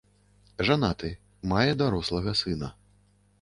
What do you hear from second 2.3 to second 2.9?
сына.